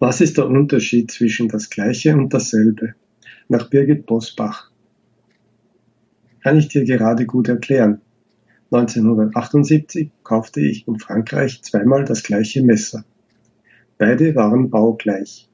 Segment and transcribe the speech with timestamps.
[0.00, 2.94] Was ist der Unterschied zwischen das Gleiche und dasselbe?
[3.48, 4.70] Nach Birgit Bosbach.
[6.40, 8.00] Kann ich dir gerade gut erklären.
[8.70, 13.04] 1978 kaufte ich in Frankreich zweimal das gleiche Messer.
[13.96, 15.48] Beide waren baugleich.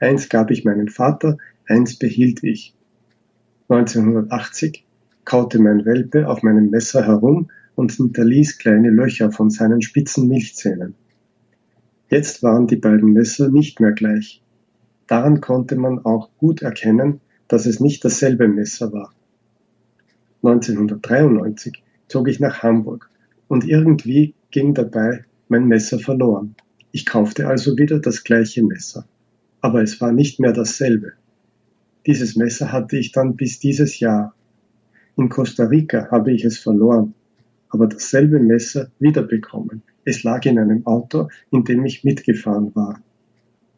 [0.00, 1.38] Eins gab ich meinem Vater,
[1.68, 2.74] eins behielt ich.
[3.68, 4.84] 1980
[5.24, 10.96] kaute mein Welpe auf meinem Messer herum und hinterließ kleine Löcher von seinen spitzen Milchzähnen.
[12.10, 14.42] Jetzt waren die beiden Messer nicht mehr gleich.
[15.06, 19.12] Daran konnte man auch gut erkennen, dass es nicht dasselbe Messer war.
[20.42, 23.10] 1993 zog ich nach Hamburg
[23.48, 26.54] und irgendwie ging dabei mein Messer verloren.
[26.92, 29.06] Ich kaufte also wieder das gleiche Messer,
[29.60, 31.12] aber es war nicht mehr dasselbe.
[32.06, 34.34] Dieses Messer hatte ich dann bis dieses Jahr.
[35.16, 37.14] In Costa Rica habe ich es verloren,
[37.68, 39.82] aber dasselbe Messer wiederbekommen.
[40.08, 42.98] Es lag in einem Auto, in dem ich mitgefahren war.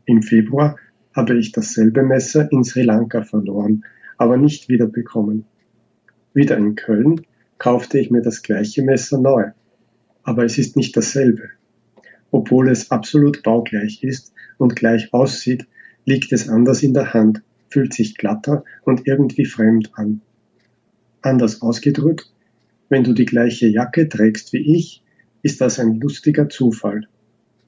[0.05, 0.77] Im Februar
[1.12, 3.84] habe ich dasselbe Messer in Sri Lanka verloren,
[4.17, 5.45] aber nicht wiederbekommen.
[6.33, 7.22] Wieder in Köln
[7.59, 9.47] kaufte ich mir das gleiche Messer neu,
[10.22, 11.50] aber es ist nicht dasselbe.
[12.31, 15.67] Obwohl es absolut baugleich ist und gleich aussieht,
[16.05, 20.20] liegt es anders in der Hand, fühlt sich glatter und irgendwie fremd an.
[21.22, 22.33] Anders ausgedrückt,
[22.89, 25.03] wenn du die gleiche Jacke trägst wie ich,
[25.42, 27.08] ist das ein lustiger Zufall.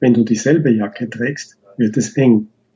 [0.00, 2.48] Wenn du dieselbe Jacke trägst, wird es eng.